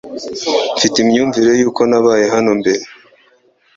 [0.75, 2.83] Mfite imyumvire yuko nabaye hano mbere.